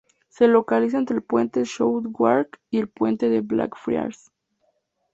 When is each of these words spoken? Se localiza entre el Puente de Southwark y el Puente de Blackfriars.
Se 0.29 0.47
localiza 0.47 0.97
entre 0.97 1.15
el 1.17 1.21
Puente 1.21 1.59
de 1.59 1.67
Southwark 1.67 2.59
y 2.71 2.79
el 2.79 2.87
Puente 2.89 3.29
de 3.29 3.41
Blackfriars. 3.41 4.31